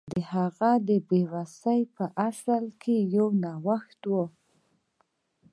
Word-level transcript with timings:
د 0.13 0.13
هغه 0.33 0.71
بې 1.07 1.21
وسي 1.33 1.79
په 1.95 2.05
اصل 2.29 2.63
کې 2.81 2.95
یو 3.15 3.27
ارزښت 3.53 4.01
و 4.11 4.13